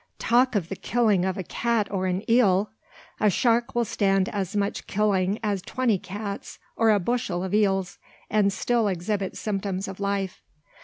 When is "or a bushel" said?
6.75-7.43